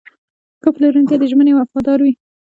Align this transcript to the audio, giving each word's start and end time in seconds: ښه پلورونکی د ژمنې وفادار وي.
ښه 0.61 0.69
پلورونکی 0.75 1.15
د 1.19 1.23
ژمنې 1.31 1.53
وفادار 1.55 1.99
وي. 2.01 2.13